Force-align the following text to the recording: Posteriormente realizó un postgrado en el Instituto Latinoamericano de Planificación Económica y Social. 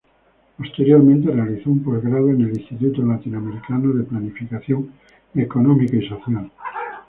Posteriormente 0.57 1.29
realizó 1.29 1.69
un 1.69 1.83
postgrado 1.83 2.29
en 2.31 2.41
el 2.41 2.57
Instituto 2.59 3.03
Latinoamericano 3.03 3.93
de 3.93 4.03
Planificación 4.03 4.91
Económica 5.35 5.95
y 5.95 6.07
Social. 6.09 6.49